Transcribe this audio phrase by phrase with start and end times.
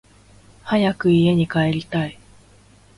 [0.63, 2.17] 早く家に帰りたい